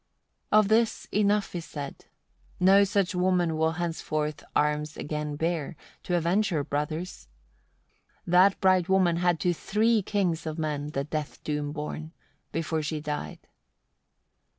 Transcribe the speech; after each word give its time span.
43. 0.49 0.57
Of 0.57 0.67
this 0.69 1.05
enough 1.11 1.53
is 1.53 1.63
said. 1.65 2.05
No 2.59 2.83
such 2.83 3.13
woman 3.13 3.55
will 3.55 3.73
henceforth 3.73 4.43
arms 4.55 4.97
again 4.97 5.35
bear, 5.35 5.75
to 6.01 6.15
avenge 6.15 6.49
her 6.49 6.63
brothers. 6.63 7.27
That 8.25 8.59
bright 8.59 8.89
woman 8.89 9.17
had 9.17 9.39
to 9.41 9.53
three 9.53 10.01
kings 10.01 10.47
of 10.47 10.57
men 10.57 10.87
the 10.87 11.03
death 11.03 11.43
doom 11.43 11.71
borne, 11.71 12.13
before 12.51 12.81
she 12.81 12.99
died. 12.99 13.47